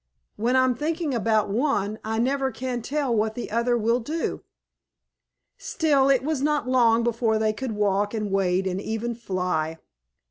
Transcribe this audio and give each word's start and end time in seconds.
When 0.35 0.55
I'm 0.55 0.73
thinking 0.73 1.13
about 1.13 1.47
one, 1.51 1.99
I 2.03 2.17
never 2.17 2.49
can 2.49 2.81
tell 2.81 3.15
what 3.15 3.35
the 3.35 3.51
other 3.51 3.77
will 3.77 3.99
do." 3.99 4.41
Still, 5.59 6.09
it 6.09 6.23
was 6.23 6.41
not 6.41 6.67
long 6.67 7.03
before 7.03 7.37
they 7.37 7.53
could 7.53 7.73
walk 7.73 8.15
and 8.15 8.31
wade 8.31 8.65
and 8.65 8.81
even 8.81 9.13
fly. 9.13 9.77